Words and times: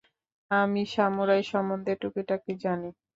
আমি 0.51 0.81
সামুরাই 0.93 1.43
সম্বন্ধে 1.51 1.93
টুকিটাকি 2.01 2.51
জানি। 2.63 2.89